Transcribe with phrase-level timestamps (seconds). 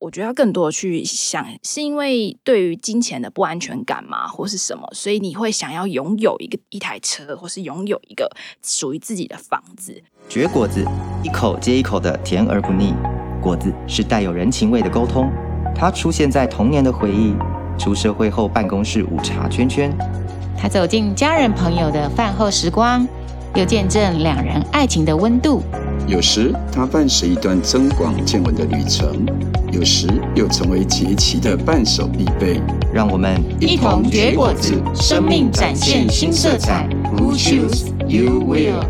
[0.00, 4.88] 我觉得要更多的去想，是因为对于金钱的不安全感吗，或是什么？
[4.92, 8.30] 所以你会想要拥有一个一台车，或是拥有一个
[8.62, 10.00] 属于自己的房子。
[10.28, 10.86] 绝果子，
[11.24, 12.94] 一口接一口的甜而不腻。
[13.42, 15.28] 果子是带有人情味的沟通，
[15.74, 17.34] 它出现在童年的回忆，
[17.76, 19.92] 出社会后办公室午茶圈圈，
[20.56, 23.06] 它走进家人朋友的饭后时光，
[23.54, 25.62] 又见证两人爱情的温度。
[26.06, 29.26] 有时它伴随一段增广见闻的旅程，
[29.70, 32.60] 有时又成为节气的伴手必备。
[32.94, 36.88] 让我们一同绝果子，生命展现新色彩。
[37.14, 38.82] Who choose you will？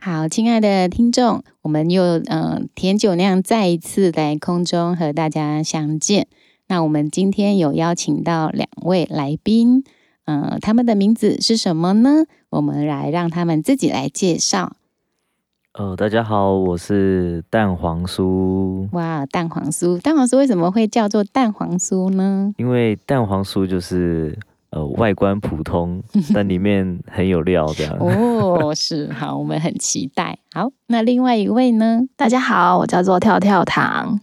[0.00, 6.28] 好，亲爱的听众，我们又嗯、呃、甜酒酿再一次在空中和大家相见。
[6.68, 9.82] 那我们今天有邀请到两位来宾。
[10.28, 12.24] 嗯、呃，他们的名字是什么呢？
[12.50, 14.74] 我们来让他们自己来介绍。
[15.72, 18.86] 呃，大家好，我是蛋黄酥。
[18.92, 22.52] 哇，蛋黄酥，蛋黄酥为什么会叫做蛋黄酥呢？
[22.58, 26.02] 因为蛋黄酥就是呃外观普通，
[26.34, 27.96] 但里面很有料，这样。
[27.98, 30.38] 哦，是，好，我们很期待。
[30.52, 32.02] 好，那另外一位呢？
[32.16, 34.20] 大家好，我叫做跳跳糖。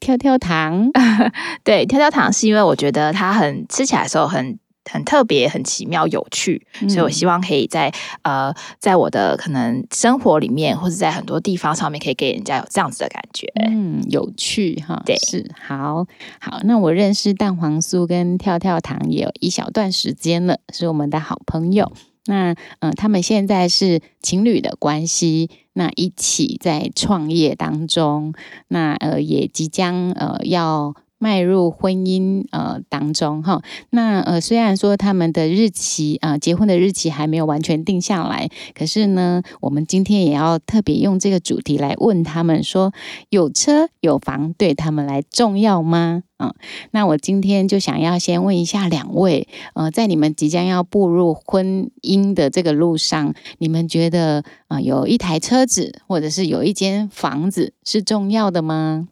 [0.00, 0.90] 跳跳糖，
[1.64, 4.58] 对，跳跳糖是因为我觉得它很吃起来的时候很。
[4.90, 7.92] 很特别，很奇妙，有趣，所以我希望可以在
[8.22, 13.46] 呃，在我的可能生活里面，或者在很多地方上面，可以给人家有这样子的感觉。
[13.66, 16.06] 嗯，有趣哈，对，是好
[16.40, 16.60] 好。
[16.64, 21.92] 那我认识蛋黄酥跟跳跳糖也有一小段时间了，是我们的好朋友。
[22.26, 28.34] 那嗯、呃，他们现在是情侣的关系，那一起在创业当中，
[28.68, 30.94] 那呃，也即将呃要。
[31.22, 42.92] 迈入婚姻呃当中哈，那呃虽然说他们的日期啊、呃、结婚的日期还没有完全定下来，可是呢，我们今天也要特别用这个主题来问他们说，
[43.28, 46.22] 有车有房对他们来重要吗？
[46.38, 46.54] 啊、
[46.92, 59.08] 那我今天就想要先问一下两位，呃，在你们即将要步入婚姻的这个路上，你们觉得啊、有一台车子或者是有一间房子是重要的吗？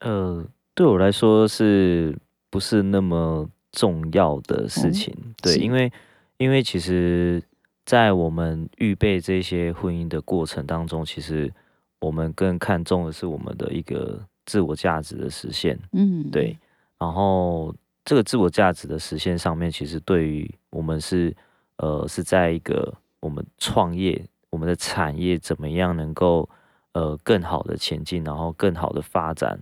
[0.00, 0.48] 呃。
[0.78, 2.16] 对我来说是
[2.50, 5.12] 不是那么重要的事情？
[5.18, 5.92] 嗯、对，因为
[6.36, 7.42] 因为其实，
[7.84, 11.52] 在我们预备这些婚姻的过程当中，其实
[11.98, 15.76] 我们更看重的是我们的一个自我价值的实现。
[15.90, 16.56] 嗯，对。
[16.96, 17.74] 然后
[18.04, 21.36] 这个自我价值的实现上面，其实对于我们是
[21.78, 26.48] 呃是在一个我们创业，我们的产业怎么样能够
[26.92, 29.58] 呃更好的前进，然后更好的发展。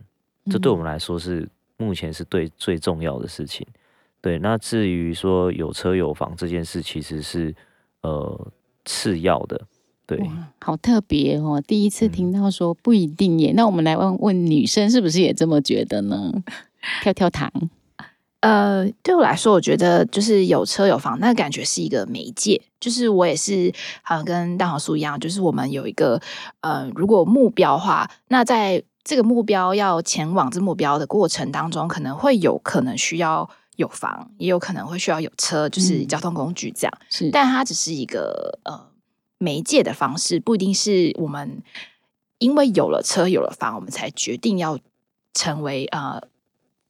[0.48, 3.66] 这对我们来说是目前是对最重要的事情，
[4.20, 4.38] 对。
[4.38, 7.54] 那至于说有车有房这件事，其实是
[8.02, 8.52] 呃
[8.84, 9.60] 次要的，
[10.06, 10.18] 对。
[10.60, 13.52] 好特别哦，第一次听到说不一定耶。
[13.52, 16.32] 嗯、那我们来问问女生是不是也这么觉得呢？
[17.02, 17.50] 跳跳糖，
[18.40, 22.62] 呃，对我来说，我觉得就是有车有房，那感觉是一个媒介。
[22.78, 26.22] 就是我也是好像跟大黄叔一样，就是我们有一个
[26.60, 28.84] 呃，如果目标的话，那在。
[29.06, 36.92] 这个目标要前往这目标的过程当中，可能会有可能需要有房，也有可能会需要有车，就是交通工具这样。
[37.00, 38.88] 嗯、是，但它只是一个呃
[39.38, 41.62] 媒介的方式，不一定是我们
[42.38, 44.78] 因为有了车有了房，我们才决定要
[45.32, 46.20] 成为呃。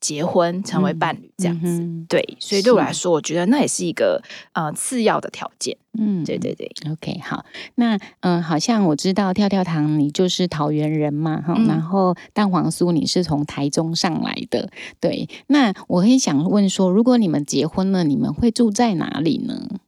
[0.07, 4.23] 结婚成为伴侣这样子，嗯、对，所以对我来说，我觉得那也是一个
[4.53, 5.77] 呃次要的条件。
[5.99, 7.45] 嗯，对对对，OK，好，
[7.75, 19.81] 那嗯、呃，好像我知道跳跳糖你就是桃园人嘛，哈、嗯，然后蛋黄酥你是从台中上来的，对，那我很想问说，如果你们结婚了，你们会住在哪里呢？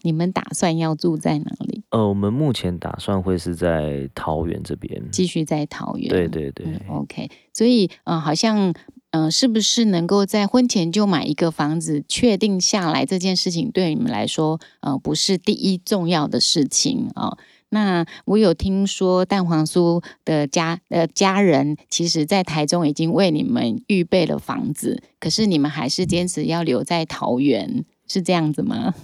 [0.00, 1.77] 你们打算要住在哪里？
[1.90, 6.08] 呃，我们目前打算会是在桃园这边，继续在桃园。
[6.08, 7.30] 对对对、嗯、OK。
[7.54, 8.70] 所以，嗯、呃，好像，
[9.10, 17.38] 嗯、呃，是不是能够在婚前就买一个房子，确定下来这件事情对你们来说，呃，不是第一重要的事情啊、哦？
[17.70, 27.84] 那我有听说蛋黄酥的家呃家人，其实在台中已经为你们预备了房子，可是你们还是坚持要留在桃园。
[28.08, 28.94] 是这样子吗？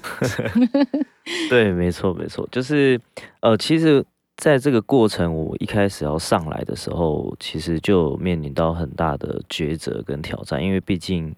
[1.50, 3.00] 对，没错，没错，就是
[3.40, 4.04] 呃，其实
[4.36, 11.34] 在这个过程，我一开始要上来的时候，其实就面临到很大的抉择跟挑战，因为毕竟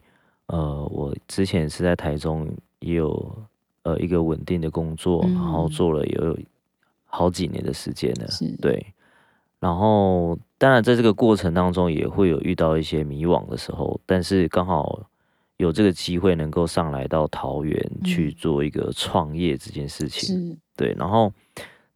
[0.46, 2.48] 呃，我之前是在台中
[2.78, 3.36] 也有
[3.82, 6.38] 呃一个稳定的工作，嗯、然后做了有
[7.04, 8.26] 好几年的时间了，
[8.62, 8.86] 对，
[9.58, 15.08] 然后当然在这个过程当中也会有遇到一些迷惘的时候，但是刚好。
[15.58, 21.32] 有这个机会能够上来到桃园去做一个创业这件事情，嗯、对，然后，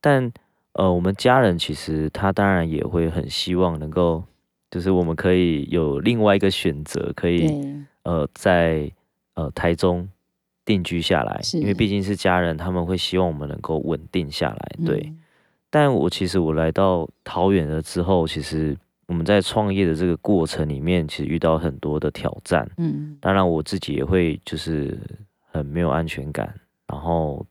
[0.01, 0.33] 但
[0.73, 4.23] 呃，我们家人其实他当然也会很希望能够，
[4.71, 7.61] 就是我们可以有另外一个选择，可以
[8.05, 8.91] 呃在
[9.35, 10.09] 呃台中
[10.65, 14.73] 定居下来，因为毕竟是家人，他们会希望我们能够稳定下来。
[14.87, 15.19] 对，嗯、
[15.69, 18.75] 但我其实我来到桃园了之后，其实
[19.11, 22.71] 我们在创业的这个过程里面，其实遇到很多的挑战。
[22.77, 24.97] 嗯，当然我自己也会就是
[25.51, 26.55] 很没有安全感，
[26.87, 27.45] 然后。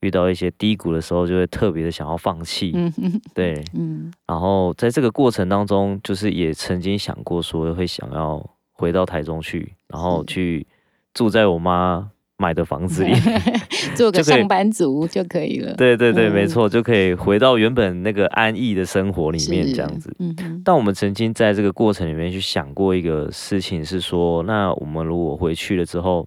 [0.00, 2.72] 遇到一些低谷的时候，就会特别的想要放弃。
[2.74, 4.12] 嗯哼，对，嗯。
[4.26, 10.66] 然后在这个过程当中，就是也曾经想过说会想要回到台中去，然后去
[11.14, 12.10] 住在我妈
[12.42, 13.14] 买的房子里，
[13.94, 15.72] 做个上班族就可以了。
[15.74, 20.12] 对对对，没错，就可以回到原本那个安逸的生活里面这样子。
[20.18, 20.60] 嗯。
[20.64, 26.26] 但我们曾经在这个过程里面去想过一个事情，是说，那我们如果回去了之后，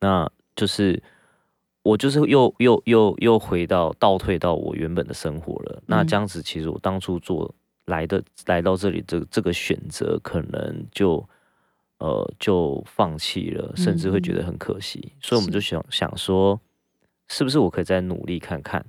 [0.00, 1.02] 那就是。
[1.86, 5.82] 我就是又又又又回到倒退到我原本的生活了。
[5.84, 7.54] 那这样子，其实我当初做
[7.84, 11.22] 来的来到这里，这这个选择可能就
[12.04, 15.12] 呃就放弃了，甚至会觉得很可惜。
[15.20, 16.60] 所以我们就想想说，
[17.28, 18.84] 是不是我可以再努力看看？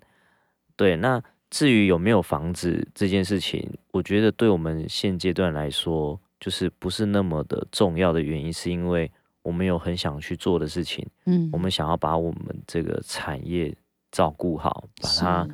[0.76, 9.10] 对，那至于有没有房子这件事情，我觉得对我们现阶段来说，就是不是那么的重要的原因，是因为。
[9.46, 13.72] 我们有很想去做的事情，嗯，我们想要把我们这个产业
[14.12, 15.48] 照顾好，把它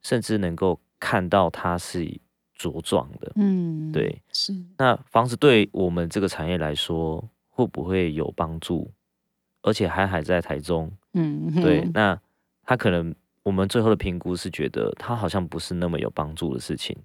[0.00, 2.06] 甚至能够看到它是
[2.70, 4.54] 茁壮的，嗯，对，是。
[4.78, 8.90] 那房子对我们这个产业来说会不会有帮助？
[9.62, 11.88] 而且还还在台中，嗯，对。
[11.94, 12.18] 那
[12.64, 16.96] 他可能我们最后的评估是觉得他好像不是那么有帮助的事情，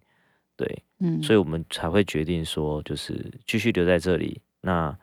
[0.56, 4.42] 对，嗯，所以我们才会决定说，就是继续留在这里。
[4.62, 4.98] 那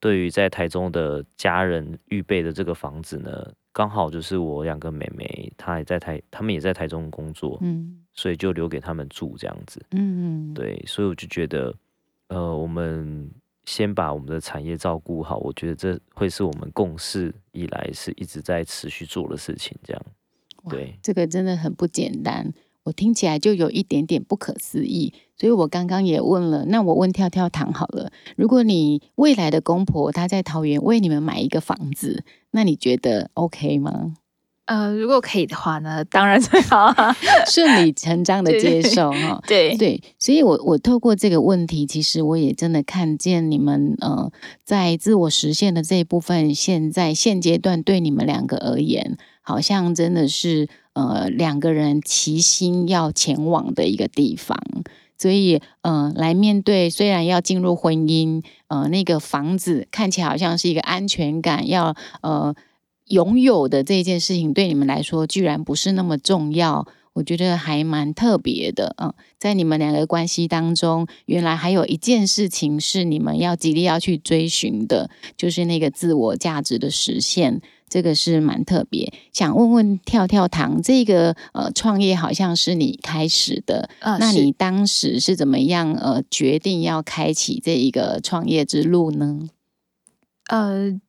[0.00, 11.74] 对于在台中的家人预备的这个房子呢，刚好就是我两个妹妹，她也在台，他们也在台中工作，嗯，所以就留给他们住这样子，嗯嗯，对，所以我就觉得，
[12.28, 13.30] 呃，我们
[13.64, 20.02] 先把我们的产业照顾好，我觉得这会是我们共事以来是一直在持续做的事情，这样，
[20.70, 22.52] 对，这个真的很不简单。
[22.88, 26.64] 我听起来就有一点点不可思议，所以我刚刚也问了。
[26.66, 34.14] 那我问跳跳糖好了，如果你未来的公婆她在桃园为你们买一个房子，那你觉得 OK 吗？
[34.64, 37.14] 呃，如果可以的话呢，当然最好啊，
[37.50, 39.42] 顺理成章的接受哈。
[39.46, 44.32] 对对，所以我我透过这个问题，其实我也真的看见你们呃，
[44.64, 50.70] 在自我实现的这一部分，现在现阶段对你们两个而言，好像真的是。
[50.98, 54.58] 呃，两个人齐心要前往的一个地方，
[55.16, 62.52] 所以呃，来面对虽然要进入婚姻，呃，那个房子看起来好像是一个安全感要呃
[63.04, 68.96] 拥有的这件事情，对你们来说居然不是那么重要，我觉得还蛮特别的。
[69.00, 77.60] 嗯、在你们两个关系当中，原来还有一件事情是你们要极力要去追寻的，就是那个自我价值的实现。
[77.88, 89.48] 这个是蛮特别，想问问跳跳糖，这个呃创业好像是你开始的，呃、那你当时是怎么样呃决定要开启这一个创业之路呢？
[90.48, 91.00] 呃，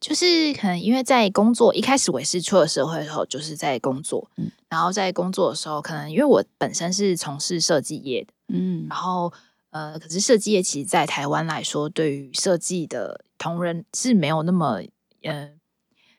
[0.00, 9.32] 就是可能因为在工作一开始我也是出了社会的时候，就是在工作，嗯，然后在工作的时候，可能因为我本身是从事设计业的，嗯，然后
[9.70, 14.80] 呃，可是设计业其实，在台湾来说，对于设计的同仁是没有那么
[15.22, 15.50] 呃。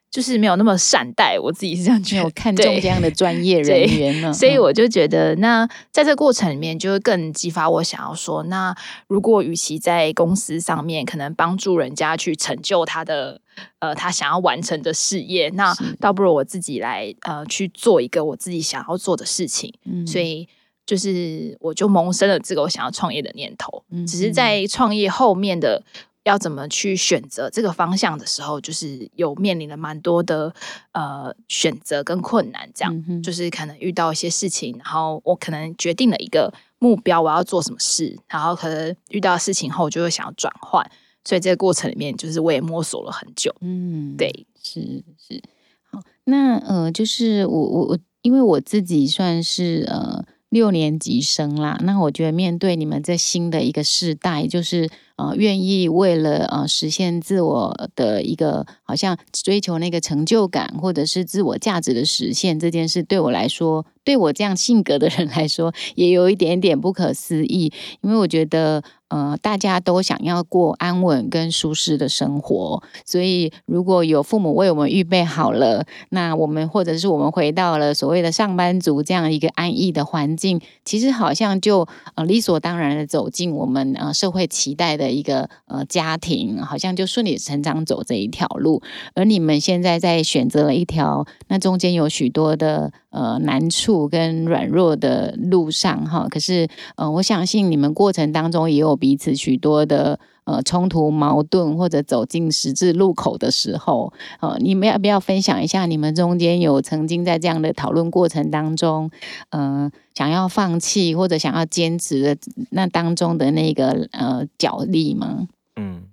[0.10, 8.76] 就是没有那么善待，我自己是这样觉得，我看 重这样的专业人员呢，所以我就觉得，那在这个过程里面，就会更激发我想要说，那
[9.08, 13.42] 如果与其在公司上面可能帮助人家去成就他的
[13.80, 19.74] 呃他想要完成的事业，那倒不如我自己来呃去做一个我自己想要做的事情。
[19.84, 20.48] 嗯，所以
[20.86, 23.84] 就是我就萌生了这个我想要创业的念头。
[23.92, 25.84] 嗯，只是在创业后面的。
[26.28, 30.54] 要怎么去选择这个方向的时候，就是有面临了蛮多的
[30.92, 40.86] 呃选择跟困难，这样、嗯、就是可能遇到一些事情，然后我可能决定了一个目标，我要做什么事，然后可能遇到事情后就会想要转换，
[41.24, 43.56] 所以这个过程里面，就是我也摸索了很久。
[43.62, 45.42] 嗯，对，是是。
[45.90, 54.90] 好，那呃，就是我我我，因为我自己算是呃六年级生啦，那我觉得面对你们这新的一个世代，就是。
[55.18, 67.72] 呃愿意为了呃实现自我的一个好像追求那个成就感，或者是自我价值的实现这件事，对我来说，对我这样性格的人来说，也有一点点不可思议，
[68.02, 68.82] 因为我觉得。
[69.10, 88.82] 呃，大家都想要过安稳跟舒适的生活，所以如果有父母为我们预备好了，那我们或者是我们回到了所谓的上班族这样一个安逸的环境，其实好像就呃理所当然的走进我们呃社会期待的一个呃家庭，好像就顺理成章走这一条路。
[89.16, 98.98] 而你们现在在选择了一条，那中间有许多的呃难处跟软弱的路上哈，可是嗯我相信你们过程当中也有。
[98.98, 109.12] 彼此许多的呃冲突矛盾，或者走进十字路口的时候，呃，你们要不要分享一下你们中间有曾经在这样的讨论过程当中，
[109.50, 112.38] 呃，想要放弃或者想要坚持的
[112.72, 115.50] 那当中的那个呃角力吗？
[115.76, 116.04] 嗯，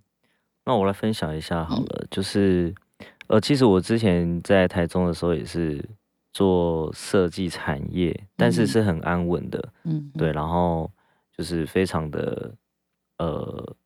[0.64, 2.74] 那我来分享一下好了，嗯、就是
[3.28, 5.88] 呃，其实我之前在台中的时候也是
[6.32, 10.90] 做设计产业，但是是很安稳的，嗯，对，然后
[11.38, 12.52] 就是非常的。
[13.16, 13.76] 呃，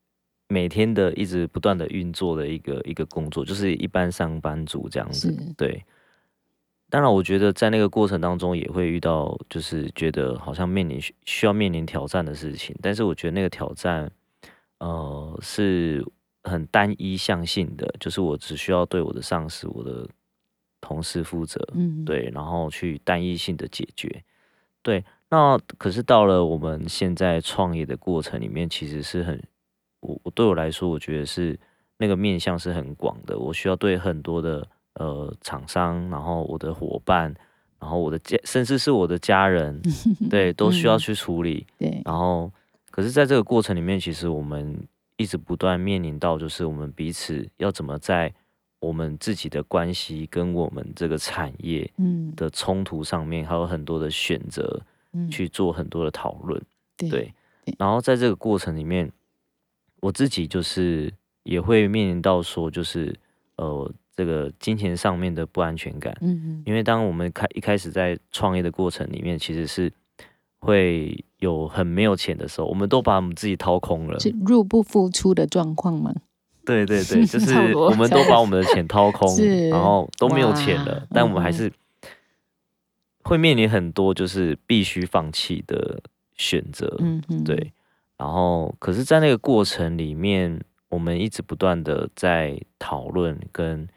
[0.49, 5.31] 每天的一直不断的运作的一个一个工作，就是一般上班族这样子。
[5.57, 5.85] 对，
[6.88, 12.75] 当然，我觉得在那个过程当中也会遇到，就是觉得好像面临需要面临挑战的事情。
[12.83, 14.11] 但是我觉得那个挑战，
[14.78, 16.02] 呃，是
[16.45, 20.09] 很单一向性的，就是我只需要对我的上司、我的
[20.81, 24.25] 同事负责，嗯，对，然后去单一性的解决，
[24.83, 25.05] 对。
[25.31, 29.38] 那可是到了我们现在创业的过程里面，其实是很
[30.00, 31.59] 我我对我来说，我觉得是
[31.97, 33.38] 那个面向是很广的。
[33.38, 37.35] 我需要对很多的呃厂商，然后我的伙伴，
[37.78, 39.81] 然后我的家，甚至是我的家人，
[40.31, 41.67] 对，都需要去处理。
[41.78, 42.02] 对。
[42.05, 42.50] 然后，
[42.90, 44.78] 可是在这个过程里面，其实我们
[45.17, 48.33] 一直不断面临到，就是我们彼此要怎么在
[48.81, 51.90] 我们自己的关系跟我们这个产业
[52.37, 54.83] 的冲突上面，还有很多的选择。
[55.31, 56.62] 去做很多的讨论，
[56.97, 59.11] 对，对，然后在这个过程里面，
[60.00, 61.12] 我自己就是
[61.43, 63.14] 也会面临到说，就是
[63.57, 69.93] 呃，这个金钱上面的不安全感，嗯嗯，因为当我们开一开始在创业的过程里面，其实是
[70.59, 76.14] 会有很没有钱的时候，我们都把我们自己掏空了，是入不敷出的状况吗？
[76.64, 79.28] 对对对，就 是我们都把我们的钱掏 空，
[79.71, 81.73] 然后都没有钱了，但我们还是。
[83.25, 86.00] 会面临很多就是必须放弃的
[86.37, 87.75] 选择，嗯嗯，对。
[88.18, 93.88] 然后，可是，在那个过程里面，我们一直不断的在讨论，跟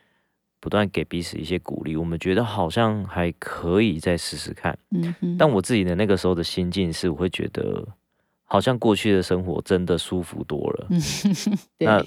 [0.60, 1.96] 不断给彼此一些鼓励。
[1.96, 5.36] 我们觉得好像还可以再试试看，嗯嗯。
[5.38, 7.88] 但我自己的那个时候的心境是，我会觉得
[8.44, 11.02] 好像过去的生活真的舒服多了，嗯，
[11.80, 12.06] 那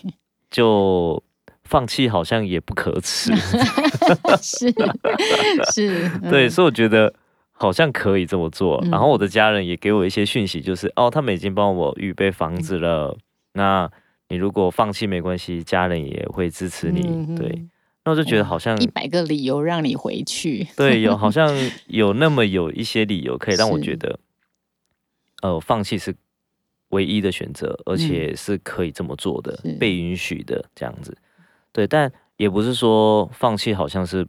[0.50, 1.22] 就。
[1.66, 3.34] 放弃好像也不可耻，
[4.36, 4.70] 是
[5.72, 7.10] 是，对，所以我觉得
[7.56, 8.78] 好像可以这么做。
[8.84, 13.16] 嗯、然后我的家人也给我一些讯息，就是哦，他们已经帮我预备房子了。
[13.16, 13.18] 嗯、
[13.54, 13.90] 那
[14.28, 17.06] 你如果放弃没关系，家人也会支持你。
[17.06, 17.64] 嗯、对，
[18.04, 20.66] 那我就觉得好像一百个理由让你回去。
[20.76, 21.48] 对，有 好像
[21.86, 24.18] 有那么有一些理由可以让我觉得，
[25.42, 26.14] 呃，放弃是
[26.88, 31.16] 唯一的选择，而且是可以这么做的，嗯、被允许的这样子。
[31.72, 34.26] 对，但也不是说放弃，好像是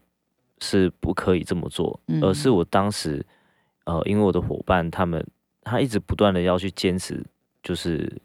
[0.62, 3.26] 是不可以这么做，嗯、而是我当时，
[3.86, 5.26] 呃，因为我的伙伴他们，
[5.62, 7.24] 他一直不断的要去坚持，
[7.62, 8.22] 就是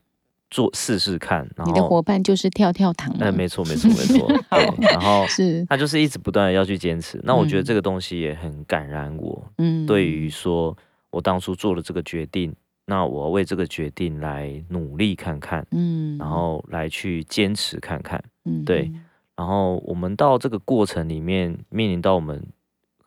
[0.51, 1.49] 做试试看。
[1.57, 3.15] 然后你的伙伴就是跳跳糖。
[3.19, 4.29] 哎，没错，没错，没错。
[4.51, 7.21] 对，然后是他就是一直不断的要去坚持。
[7.25, 9.53] 那我觉得这个东西也很感染我。
[9.59, 10.77] 嗯，对于说
[11.11, 12.55] 我当初做了这个决定，
[12.87, 15.67] 那我为这个决定来努力看看。
[15.73, 18.23] 嗯，然后来去坚持看看。
[18.45, 18.91] 嗯，对。
[19.41, 22.47] 然后我们到这个过程里面，面临到我们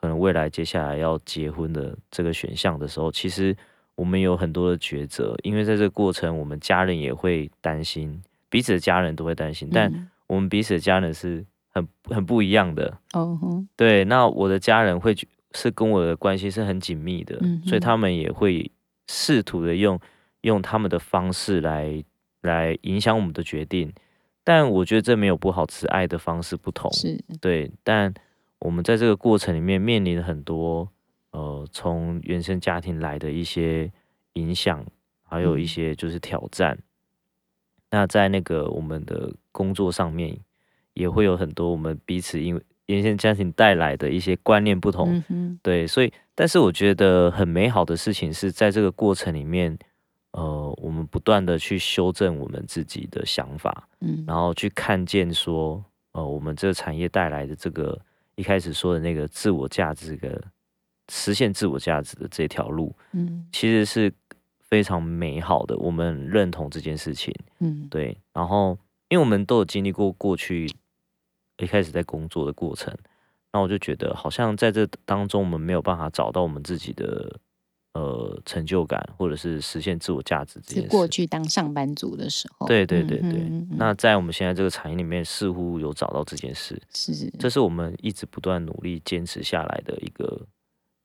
[0.02, 3.56] 可能未来接下来要结婚的这个选项的时候，其实
[3.94, 12.98] 我们有很多的抉择，因为在这个过程，我们家人也会担心，彼此的家人都会担心，但我们彼此的家人是很很不一样的。
[13.14, 15.16] 哦、嗯，对，那我的家人会
[15.52, 18.72] 是跟我的关系是很紧密的，嗯、所以他们也会
[19.08, 20.00] 试图的用
[20.42, 22.04] 用他们的方式来
[22.42, 23.94] 来影响我们的决定。
[24.44, 26.92] 但我觉得这没有不好，只是爱的方式不同。
[26.94, 28.14] 是对，但
[28.60, 30.88] 我们在这个过程里面面临很多
[31.32, 33.92] 呃，从原生家庭来的一些
[34.34, 34.86] 影响，
[35.24, 36.74] 还有一些就是挑战。
[36.76, 36.84] 嗯、
[37.92, 40.38] 那在那个我们的工作上面，
[40.94, 45.24] 也会有很多我们彼此因为原生家庭带来的一些观念不同。
[45.30, 49.78] 嗯、对，所以但是我觉得很美好的事情是在这个过程里面，
[50.34, 58.00] 呃，我们不断的去修正我们自己的想法，嗯，然后去看见说，呃，我们这个产业带来的这个
[58.34, 60.44] 一开始说的那个自我价值的
[61.10, 64.12] 实现自我价值的这条路，嗯，其实是
[64.60, 65.78] 非常美好的。
[65.78, 68.18] 我们认同这件事情，嗯，对。
[68.34, 68.76] 然后，
[69.10, 70.68] 因为我们都有经历过过去
[71.58, 72.92] 一开始在工作的过程，
[73.52, 77.40] 那我就觉得好像在这当中，我们没有办法找到我们自己的。
[77.94, 82.68] 呃，成就感或者是实现自我价值这件事，过去当上班族的时候。
[82.68, 83.30] 对对对对。
[83.30, 90.48] 嗯嗯嗯、那在我们现在这个产业里面，似乎有找到这件事，是，这是我们一直不断努力坚持下来的一个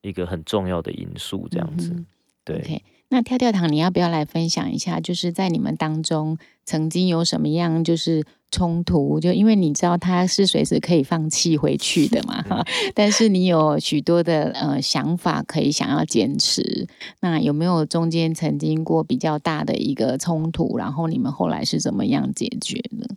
[0.01, 1.47] 一个很重要的因素。
[1.51, 2.07] 这样子，嗯、
[2.45, 2.63] 对。
[2.63, 2.81] Okay.
[3.11, 5.01] 那跳跳糖，你要不要来分享一下？
[5.01, 9.19] 就是在你们当中曾经有什么样就是冲突？
[9.19, 12.63] 就因为你知道他是随时可以放弃回去的嘛， 哈。
[12.95, 16.87] 但是你有许多的呃想法可以想要坚持。
[17.21, 20.77] 那有没有中间曾经过比较大的一个冲突？
[20.77, 23.17] 然后你们后来是怎么样解决的？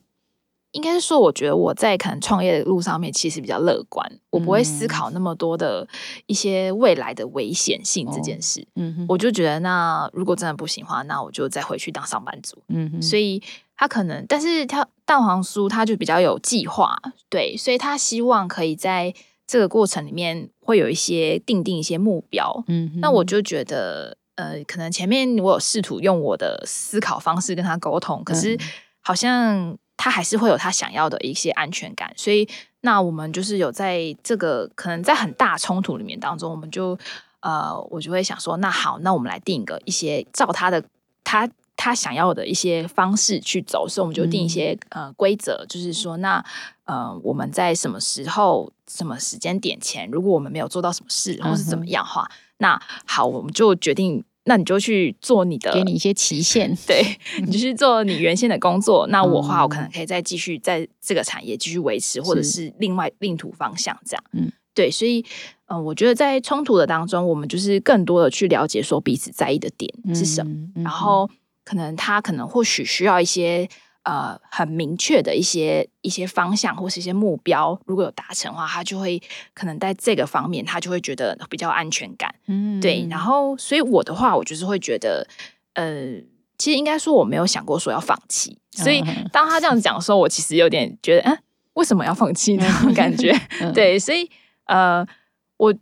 [0.72, 5.86] 应该是说，我觉得我在可能创业的路上面其实比较乐观，我不会思考那么多的
[6.28, 8.66] 一些未来的危险性这件事。
[8.76, 12.58] 嗯哼，我就觉得，那如果真的不行的话，那我就再回去当上班族。
[12.70, 13.44] 嗯哼，所以
[13.76, 16.98] 他可能，但是他蛋黄酥他就比较有计划，
[17.30, 19.14] 对，所以他希望可以在
[19.46, 22.64] 这个过程里面会有一些定定一些目标。
[22.68, 28.58] 嗯哼，那我就觉得，呃，可能前面我有试图用我的思考方式跟他沟通，可是
[29.02, 29.78] 好像。
[30.04, 36.98] 他还是会有他想要的一些安全感，所以那我们就是有在这个可能在很大冲突里面当中，我们就
[37.42, 40.84] 呃，我就会想说，那好，那我们来定一个一些照他的
[41.24, 46.44] 他他想要的一些方式去走，所以我们就定一些、嗯、呃规则，就是说，那
[46.86, 54.26] 呃我们在什么时候、什么时间点前，如果我们没有做到什么事，或是怎么样的话，嗯、那好，我们就决定。
[54.46, 57.04] 那你就去做你的，给你一些期限， 对，
[57.46, 59.06] 你就去做你原先的工作。
[59.08, 64.24] 那我话，我可能可以再继续在这个产业继续维持，或者是另外另图方向这样。
[64.34, 65.22] 嗯，对，所以，
[65.68, 71.30] 嗯、呃，我觉得在冲突的当中，我们就是更多的去了解说彼此在意的点是什么，嗯嗯、然后
[71.64, 73.68] 可能他可能或许需要一些。
[74.04, 79.22] 呃，很明确的一些一些方向或是一些目标，如果有达成的话，他就会
[79.54, 82.34] 可能在这个方面，他就会觉得比较安全感。
[82.48, 83.08] 嗯，对。
[83.10, 85.28] 然后，所以我的话，我就是会觉得，
[85.74, 86.20] 呃，
[86.58, 88.58] 其实应该说我没有想过说要放弃。
[88.72, 91.38] 所以当他这样子讲的时候，我其实有点觉得，嗯，
[91.74, 93.32] 为什么要放弃那种感觉？
[93.74, 94.30] 对，所以
[94.66, 95.06] 呃，
[95.58, 95.74] 我。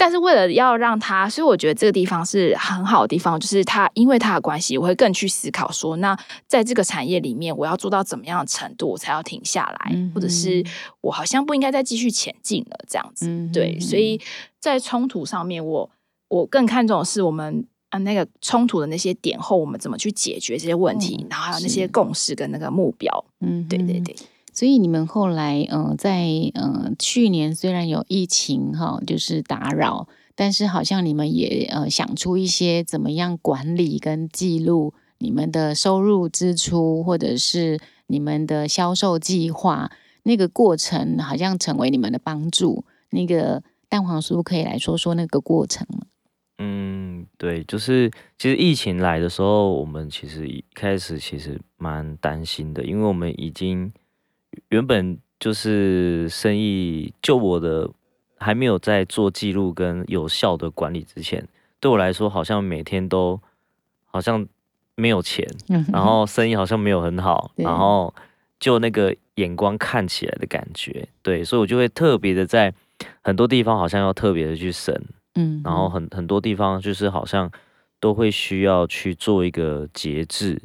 [0.00, 10.64] 但是为了要让他，所以我觉得这个地方是很好的地方，就是他因为他的关系，我会更去思考说，那在这个产业里面，我要做到怎么样的程度，我才要停下来，嗯、或者是
[11.00, 13.26] 我好像不应该再继续前进了，这样子。
[13.28, 14.20] 嗯、对，所以
[14.60, 15.90] 在冲突上面，我
[16.28, 23.24] 我更看重的是我们啊那个冲突的那些点后，我们怎么去解决这些问题，嗯、然后还有那些共识跟那个目标。
[23.40, 24.14] 嗯，对对对。
[24.58, 39.92] 所以你们后来，嗯、在嗯、去年虽然有疫情哈，就是打扰，但是好像你们也呃想出一些怎么样管理跟记录你们的收入支出，或者是你们的销售计划，
[40.24, 42.84] 那个过程好像成为你们的帮助。
[43.10, 46.00] 那个蛋黄酥可以来说说那个过程吗？
[46.58, 53.92] 嗯，对，就是其实疫情来的时候，我们其实一开始其实蛮担心的，因为我们已经。
[54.68, 57.88] 原本就是生意，就我的
[58.38, 61.46] 还没有在做记录跟有效的管理之前，
[61.80, 63.40] 对我来说好像每天都
[64.06, 64.46] 好像
[64.94, 65.46] 没有钱，
[65.92, 68.12] 然后生意好像没有很好，然后
[68.58, 72.74] 就那个眼光看起来的感觉，对，所以我就会特别的在
[73.22, 74.94] 很多地方好像要特别的去省，
[75.36, 77.50] 嗯，然后很很多地方就是好像
[78.00, 80.60] 都会需要去做一个节制。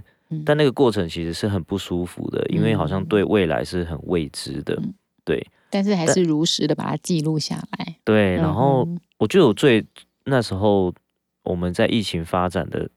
[0.46, 4.93] 但那个过程其实是很不舒服的，因为好像对未来是很未知的，嗯、
[5.26, 5.46] 对。
[5.69, 7.96] 但是还是如实的把它记录下来。
[8.04, 9.84] 对，然后我觉得我最
[10.26, 10.93] 那时候
[11.43, 12.89] 我们在疫情发展的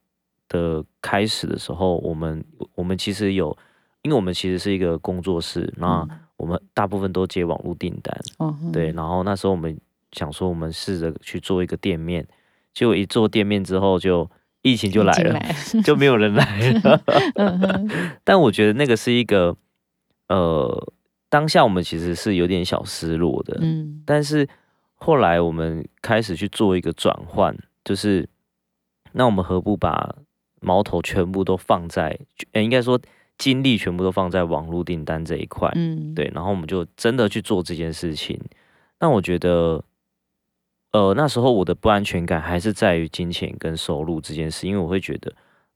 [0.47, 2.43] 的开始的时候，我们
[2.75, 3.57] 我们其实有，
[4.03, 8.91] 因为我们其实是一个工作室，那我们大部分都接网络订单，嗯、对。
[8.91, 9.75] 然后那时候我们
[10.11, 12.27] 想说，我们试着去做一个店面，
[12.73, 14.29] 结果一做店面之后就。
[14.67, 17.01] 疫情就来了，来就没有人来了。
[18.23, 19.55] 但我觉得那个是一个，
[20.27, 20.93] 呃，
[21.29, 23.57] 当下我们其实是有点小失落的。
[23.61, 24.47] 嗯，但是
[24.95, 28.27] 后来我们开始去做一个转换，就是
[29.13, 30.15] 那我们何不把
[30.59, 32.19] 矛头全部都放在，
[32.51, 32.99] 呃，应该说
[33.37, 35.71] 精力全部都放在网络订单这一块。
[35.75, 38.39] 嗯，对，然后我们就真的去做这件事情。
[38.99, 39.83] 那我觉得。
[40.97, 45.31] 呃，那时候我的不安全感还是在于金钱跟收入这件事，因为我会觉得，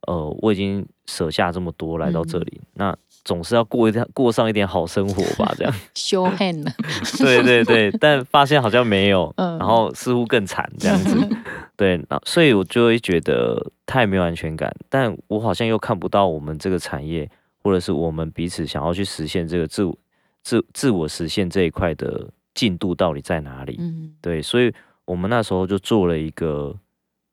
[0.07, 5.71] 呃，我已经舍下这么多来到这里，嗯、那总是要过一点过上一点好生活吧，这样。
[5.93, 6.71] 修恨了。
[7.19, 11.15] 对对对，但发现好像没有，嗯、然后似乎更惨这样子。
[11.77, 17.29] 对，那所以我就会觉得太没有安全感，但我好像又看不到我们这个产业，
[17.61, 19.95] 或者是我们彼此想要去实现这个自我
[20.41, 23.77] 自自我实现这一块的进度到底在哪里？
[23.79, 24.73] 嗯，对，所以
[25.05, 26.79] 我们那时候就做了一个。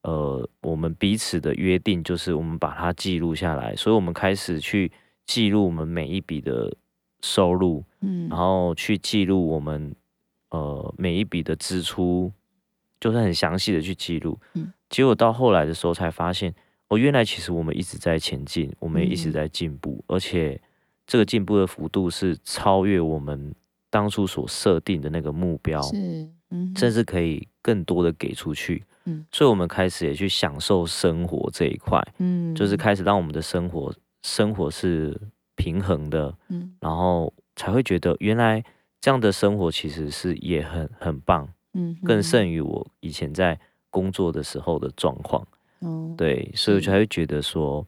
[0.03, 4.91] 呃，我们彼此的约定就是我们把它记录下来，所以我们开始去
[5.27, 6.75] 记录我们每一笔的
[7.21, 9.95] 收入，嗯，然后去记录我们
[10.51, 12.33] 呃每一笔的支出，
[13.01, 16.55] 就是很详细的去记录，嗯，结果到后来的时候才发现，
[16.89, 20.59] 哦，原来其实我们一直在前进，我们也一直在进步，嗯，而且
[21.09, 23.53] 这个进步的幅度是超越我们
[23.91, 28.85] 当初所设定的那个目标，是，嗯，甚至可以更多的给出去。
[29.05, 29.27] 嗯。
[29.31, 35.19] 所以，我们开始也去享受生活这一块，嗯，就是开始让我们的生活生活是
[35.57, 38.63] 平衡的，嗯，然后才会觉得原来
[39.01, 43.59] 这样的生活其实是也很很棒，嗯，更胜于我以前在
[43.91, 45.47] 工作的时候的状况，
[45.81, 47.87] 哦，对，所以我才会觉得说，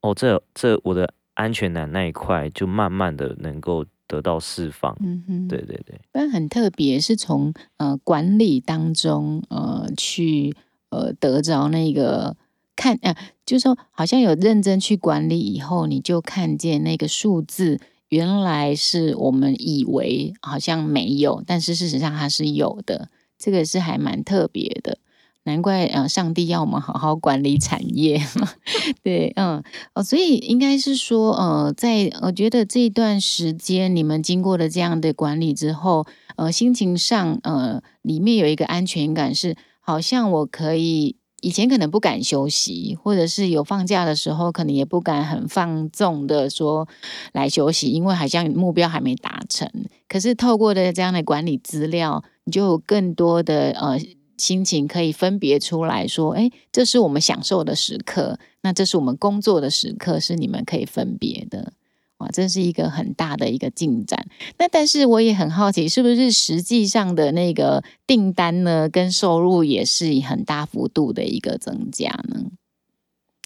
[0.00, 3.84] 哦，这这我的安全感那一块就慢慢的能够。
[4.06, 10.54] 得到释放，嗯哼，对对对，但很特别，是从呃管理当中呃去
[10.90, 12.36] 呃得着那个
[12.76, 24.98] 看呃，就是说好像有认真去管理以后，你就看见那个数字原来是我们以为好像没有，但是事实上它是有的，这个是还蛮特别的。
[25.46, 28.18] 难怪呃，上帝要我们好好管理产业，
[29.04, 46.88] 对，嗯，哦，所以应该是说，呃，在我觉得这一段时间，你们经过了这样的管理之后，呃，心情上，呃，里面有一个安全感，是好像我可以以前可能不敢休息，或者是有放假的时候，可能也不敢很放纵的说
[47.32, 49.70] 来休息，因为好像目标还没达成。
[50.08, 53.98] 可是透过的这样的管理资料，你就有更多的呃。
[54.36, 61.72] 心情可以分别出来说，哎，这是我们享受的时刻，那这是我们工作的时刻，是你们可以分别的。
[62.18, 64.26] 哇，这是一个很大的一个进展。
[64.58, 72.50] 那但是我也很好奇，是不是实际上的那个订单呢，跟收入也是很大幅度的一个增加呢？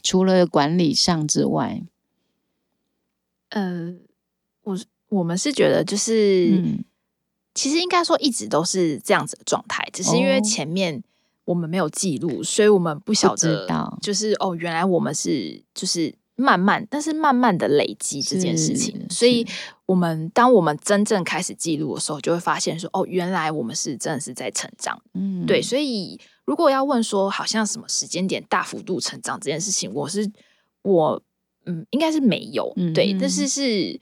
[0.02, 1.82] 除了管理上之外，
[3.50, 3.94] 呃，
[4.62, 6.50] 我我们是觉得就是。
[6.50, 6.84] 嗯
[7.58, 11.02] 其实应该说一直都是这样子的状态，只是因为前面
[11.44, 13.66] 我们没有记录，哦、所以我们不晓得，
[14.00, 19.04] 就是哦，原来我们是就是慢慢，但是慢慢的累积这件事情。
[19.10, 19.44] 所以，
[19.86, 25.02] 我们当我们真正开始记录的时候，就会发现说，哦，原来我们是真的是在成长。
[25.14, 25.60] 嗯，对。
[25.60, 30.30] 所以，如果要问说，好像什么时间点大幅度成长这件事情，我是
[30.82, 31.20] 我
[31.66, 32.72] 嗯，应该是没有。
[32.76, 34.00] 嗯、对，但是是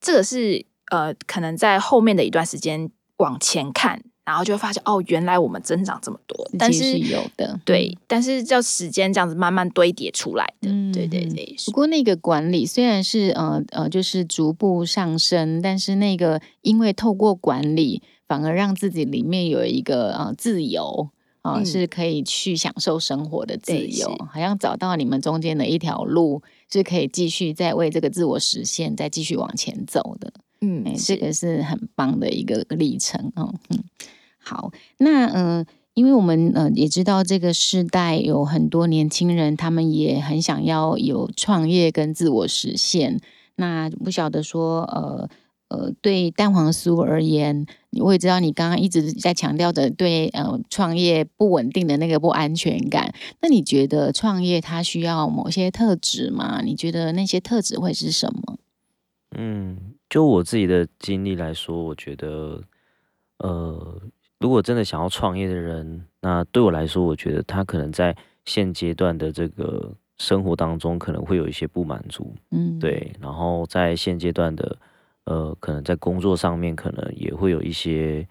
[0.00, 0.64] 这个是。
[0.90, 11.54] 呃，可能在后面的一段时间往前看，然后就会发现哦，原来我们增长这么多，但是，是有的，对，但是叫时间这样子慢慢堆叠出来的，嗯、对对对。
[11.64, 21.08] 不过那个管理虽然是呃呃，就是逐步上升，但是那个因为透过管理，反而让自己里面有一个呃自由
[21.42, 30.32] 啊、呃，是可以去享受生活的自由，嗯、好像找到你们中间的一条路，是可以继续再为这个自我实现，再继续往前走的。
[30.66, 33.54] 嗯，这个是很棒的一个历程哦。
[33.70, 33.84] 嗯，
[34.38, 43.20] 好，那嗯、呃，因为我们呃也知道这个世代有很多年轻人，他们也很想要有创业跟自我实现。
[43.54, 45.28] 那不晓得说，呃
[45.68, 47.66] 呃，对蛋黄酥而言，
[48.00, 53.12] 我也知道你刚刚一直在强调的对呃创业不稳定的那个不安全感。
[53.40, 56.60] 那你觉得创业它需要某些特质吗？
[56.62, 58.58] 你觉得那些特质会是什么？
[59.36, 59.94] 嗯。
[60.08, 62.62] 就我自己的经历来说，我觉得，
[63.38, 64.00] 呃，
[64.38, 73.12] 如果真的想要创业的人，那对我来说，我觉得他可能在现阶段的这个生活当中，可能会有一些不满足，嗯，对。
[73.20, 74.78] 然后在现阶段的，
[75.24, 78.26] 呃，可能在工作上面，可能也会有一些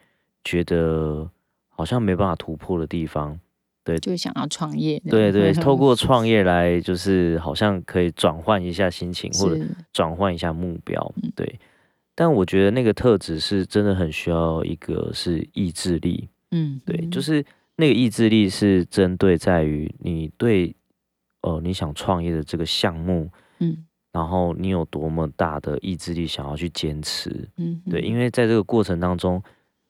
[0.46, 1.30] 觉得
[1.68, 3.38] 好像没办法突破的地方。
[3.86, 5.00] 对，就想要创业。
[5.08, 11.14] 对对，透过 创业来，就是好像可以转换一下心情，或者转换一下目标。
[11.36, 11.60] 对，
[12.16, 16.28] 但我觉得那个特质是真的很需要一个是意志力。
[16.50, 17.46] 嗯，对，就是
[17.76, 20.76] 那个意志力是针对在于你对，
[21.42, 27.48] 呃，你想创业的这个项目，嗯，然后你有多么大的意志力想要去坚持。
[27.58, 29.42] 嗯，对，因为在这个过程当中，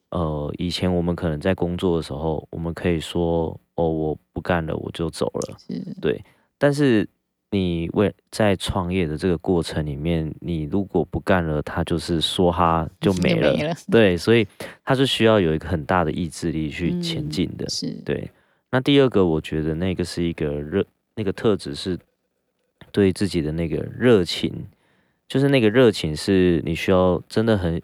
[0.09, 3.59] 呃，以前我们可能在工作的时候，我们可以说。
[3.77, 5.57] 哦，我不干了，我就走了。
[5.59, 6.23] 是对，
[6.57, 7.05] 但是
[7.51, 14.47] 你为在创业的这个过程里面，你如果不干了，他就是说哈就 没了，没了对，所以
[14.85, 18.31] 他是需要有一个很大的意志力去前进的，嗯、是对。
[18.71, 21.99] 那第二个，我觉得那个是一个热，那个特质是
[22.93, 24.53] 对自己的那个热情，
[25.27, 27.81] 就是那个热情是你需要真的很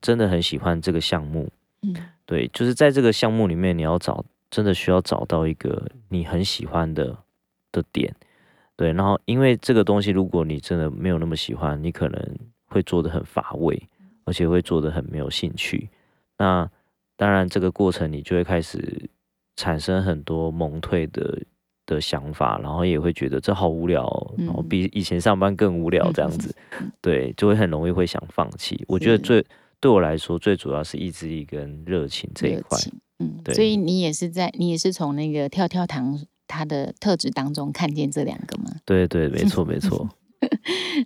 [0.00, 1.48] 真的很喜欢这个项目，
[1.82, 1.94] 嗯，
[2.26, 7.16] 对，就是在这个项目里面，你要找真的需要找到一个你很喜欢的
[7.70, 8.14] 的点。
[8.76, 13.80] 对，然后因为这个东西，如果你真的没有那么喜欢，你可能会做得很乏味，
[14.24, 15.88] 而且会做得很没有兴趣。
[16.36, 16.70] 那
[17.16, 19.10] 当然，这个过程你就会开始
[19.56, 21.42] 产生很多蒙退的
[21.86, 24.04] 的想法，然后也会觉得这好无聊，
[24.36, 26.54] 然后比以前上班更无聊这样子。
[27.00, 28.84] 对，就会很容易会想放弃。
[28.86, 29.44] 我觉得最
[29.80, 32.78] 对我来说，最主要是意志力跟热情这一块。
[33.18, 33.54] 嗯，对。
[33.54, 36.20] 所以你也是在，你也是从那个跳跳糖。
[36.50, 38.70] 它的特质当中看见这两个吗？
[38.86, 40.08] 对对，没错没 错。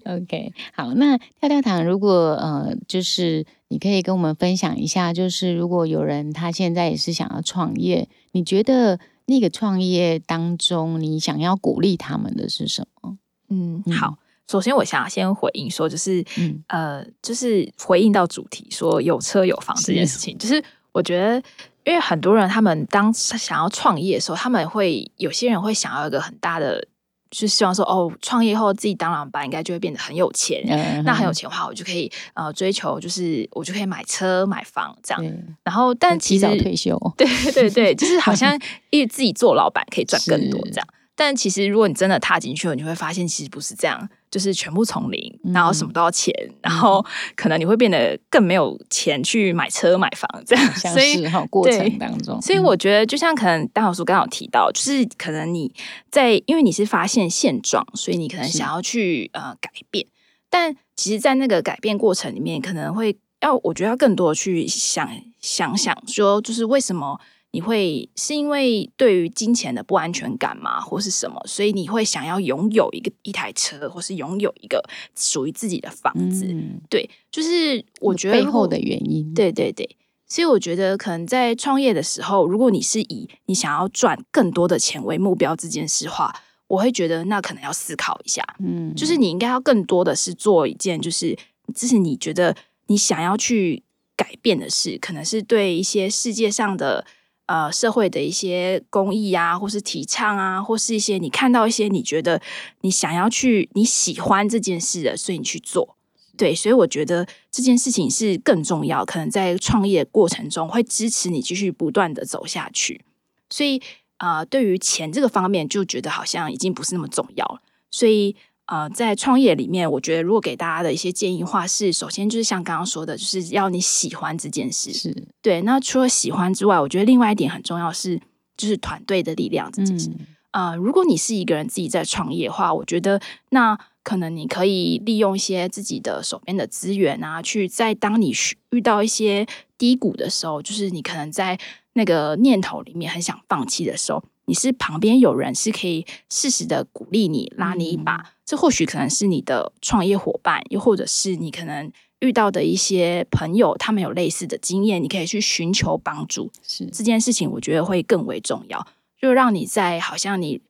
[0.05, 13.19] OK，好，那跳跳糖，如果呃，就是你可以跟我们分享一下，就是如果有人他现在也是想要创业，你觉得那个创业当中，你想要鼓励他们的是什么？
[13.49, 14.19] 嗯，好，
[14.53, 20.63] 首先我想要先回应说，就是、嗯、呃，就是回应到主题说有车有房这件事情，是就是
[20.93, 21.43] 我觉得。
[21.85, 26.81] 因为很多人，他们当想要创业的时候，他们会有些人会想要一个很大的，
[27.29, 30.63] 就是希望说，哦，创业后自己当老板，应该就会变得很有钱。
[30.69, 35.27] 嗯、那很有钱的话，我就可以呃追求，就是我就可以买车买房这样。
[35.27, 38.57] 嗯、然后，但其实提早退休，对对对，就是好像
[38.91, 40.87] 因为自己做老板可以赚更多这样。
[41.15, 44.09] 但其实如果你真的踏进去了，你会发现其实不是这样。
[44.31, 47.05] 就是全部从零，然后什么都要钱，嗯、然后
[47.37, 55.71] 可能你会变得更没有钱去买车买房这样，所以过程当中，所以我觉得就像可能大老师刚刚有提到，就是可能你
[56.11, 60.07] 在因为你是发现现状，所以你可能想要去呃改变，
[60.49, 65.07] 但其实，在那个改变过程里面，可能会要我觉得要更多的去想
[65.43, 67.21] 想想说，就是为什么。
[67.55, 71.39] 你会是因为对于金钱的不安全感吗，或是什么？
[71.47, 74.83] 所以你会想要拥有一个一台车，或是拥有一个
[75.15, 76.47] 属于自己的房子？
[76.47, 79.35] 嗯、对，就是我觉得背后的原因。
[79.35, 86.35] 对对对，所以我觉得可能在创业的时候，如果你是以你想要赚更多的钱为目标这件事话，
[86.69, 88.43] 我会觉得那可能要思考一下。
[88.61, 91.37] 嗯，就是你应该要更多的是做一件，就是
[91.75, 93.83] 这是你觉得你想要去
[94.17, 97.05] 改变的事，可能是对一些世界上的。
[97.53, 102.41] 呃，社会的一些公益啊，或是提倡啊，或是一些你看到一些你觉得
[102.81, 105.95] 你想要去你喜欢这件事的，所以你去做。
[106.39, 113.05] 对，所以我觉得这件事情是更重要，可能在创业过程中会支持你继续不断的走下去。
[113.51, 113.83] 所以，
[114.17, 117.61] 呃，对于钱这个方面，就觉得好像已经不是那么重要了。
[117.91, 118.35] 所以。
[118.67, 124.93] 呃，在创业里面，我觉得如果给大家的一些建议的话是，首先就是像刚刚说的，就是要你喜欢这件事。
[124.93, 125.61] 是对。
[125.63, 128.21] 那除了喜欢之外，我觉得另外一点很重要是，
[128.57, 130.09] 就是团队的力量这件事。
[130.53, 133.21] 嗯、呃，如果你是一个人自己在创业的话，我觉得
[133.51, 138.33] 那可能你可以利用一些自己的手边的资源啊，去在当你
[138.71, 139.47] 遇到一些
[139.77, 141.59] 低谷的时候，就是你可能在
[141.95, 144.23] 那个念头里面很想放弃的时候。
[144.47, 156.51] 你是旁边有人是可以适时的鼓励你、拉你一把，嗯、这或许可能是你的创业伙伴，又或者是你可能遇到的一些朋友，他们有类似的经验，你可以去寻求帮助。
[156.63, 158.87] 是这件事情，我觉得会更为重要，
[159.21, 160.61] 就让你在好像你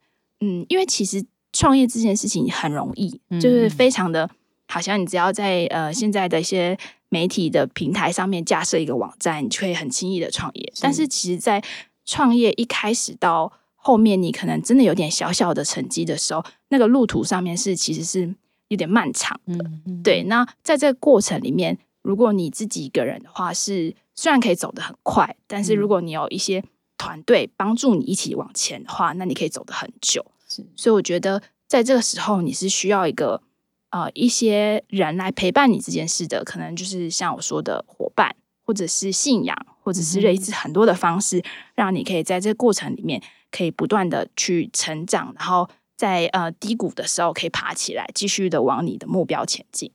[0.41, 4.29] 嗯，因为其实创业这件事情很容易，嗯、就是非常的，
[4.69, 6.77] 好像你只要在呃现在的一些
[7.09, 10.73] 媒体的平台上面架设一个网站，你就可以很轻易的创业。
[10.75, 11.63] 是但是其实，在
[12.05, 13.53] 创业一开始到
[13.85, 18.33] 后面你可能真的有点小小的成绩的时候，那个路途上面是其实是
[18.69, 19.55] 有点漫长的。
[19.55, 26.63] 嗯嗯、对，那在这个过程里面，如果你自己一个人的话是，是虽然可以走得很快，但是如果你有一些
[26.97, 30.25] 团队帮助你一起往前的话，那你可以走得很久。
[30.49, 33.43] 是所以我觉得在这个时候，你是需要一个
[33.91, 43.21] 呃一些人来陪伴你这件事的，可能就是像我说的伙伴，或者是信仰，或者是类似很多的方式，嗯、让你可以在这个过程里面。
[43.53, 49.93] 可以不断的去成长，然后在呃低谷的时候可以爬起来，继续的往你的目标前进。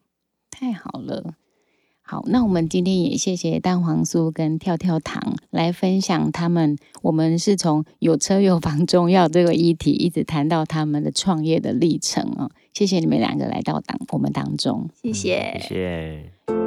[0.50, 1.34] 太好了，
[2.02, 6.78] 好，那我们今天也谢谢蛋黄酥跟跳跳糖来分享他们。
[7.02, 12.50] 我们是从有车有房重要这个议题，一直谈到他们的创业的历程哦。
[12.74, 16.67] 谢谢你们两个来到当我们当中，谢谢，谢谢。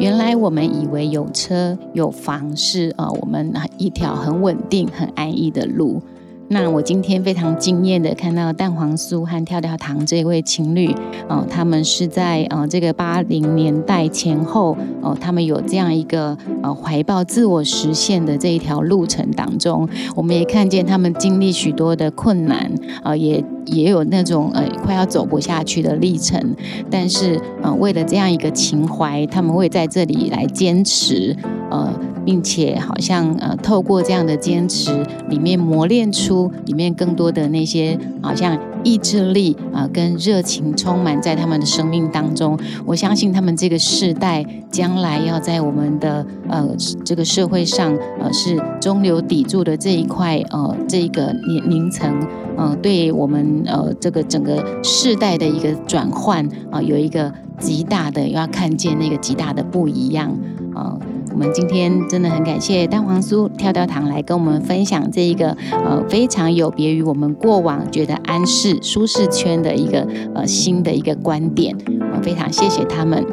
[0.00, 6.02] 原来我们以为有车有房是呃我们一条很稳定很安逸的路，
[6.48, 10.94] 那我今天非常惊艳的看到蛋黄酥和跳跳糖这一位情侣，
[11.28, 22.70] 呃，他们是在呃这个八零年代前后，呃，他们有这样一个呃怀抱自我实现的这一条路程当中，我们也看见他们经历许多的困难，
[23.02, 26.54] 呃，也也有那种呃快要走不下去的历程，
[26.90, 31.36] 但是呃为了这样一个情怀，他们会在这里来坚持，
[31.70, 31.92] 呃。
[32.24, 34.90] 并且好像呃，透过这样的坚持，
[35.28, 36.33] 里面磨练出
[36.66, 42.58] 里面更多的那些好像意志力啊、跟热情充满在他们的生命当中。
[42.84, 46.68] 我相信他们这个世代将来要在我们的呃
[47.04, 52.14] 这个社会上呃是中流砥柱的这一块呃这一个年龄层
[52.56, 60.30] 呃，对我们呃这个整个世代的一个转换啊、呃，有一个极大的要看见那个极大的不一样
[60.74, 60.96] 啊。
[61.34, 71.76] 我们今天真的很感谢蛋黄酥跳跳糖来跟我们分享这一个呃非常有别于我们过往觉得安适舒适圈的一个呃新的一个观点，
[72.16, 73.26] 我非常谢谢他们，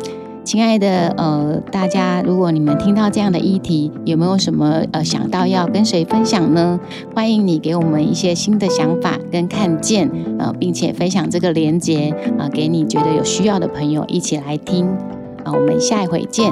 [0.43, 6.79] 亲爱的呃大家，如果你们听到这样的议题，有没有什么呃想到要跟谁分享呢？
[7.13, 10.09] 欢迎你给我们一些新的想法跟看见，
[10.39, 12.09] 呃，并且分享这个连接
[12.39, 14.87] 啊，呃，给你觉得有需要的朋友一起来听
[15.43, 16.51] 啊，我们下一回见。